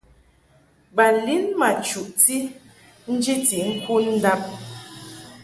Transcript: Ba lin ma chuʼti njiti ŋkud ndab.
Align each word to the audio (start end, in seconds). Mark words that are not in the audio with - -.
Ba 0.95 1.05
lin 1.25 1.45
ma 1.59 1.69
chuʼti 1.87 2.35
njiti 3.13 3.57
ŋkud 3.73 4.05
ndab. 4.17 4.41